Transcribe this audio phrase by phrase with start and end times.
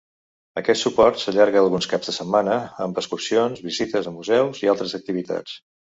[0.61, 2.55] Aquest suport s'allarga alguns caps de setmana
[2.87, 5.55] amb excursions, visites a museus i altres activitats.